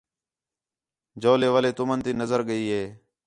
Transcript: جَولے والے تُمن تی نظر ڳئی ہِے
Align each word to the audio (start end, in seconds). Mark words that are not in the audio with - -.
جَولے 1.21 1.47
والے 1.53 1.71
تُمن 1.77 1.99
تی 2.05 2.11
نظر 2.21 2.39
ڳئی 2.47 2.65
ہِے 2.73 2.83